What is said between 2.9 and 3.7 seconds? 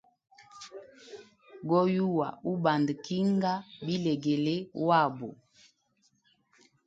kinga